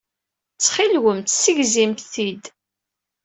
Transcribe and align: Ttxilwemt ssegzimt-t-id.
Ttxilwemt 0.53 1.27
ssegzimt-t-id. 1.33 2.43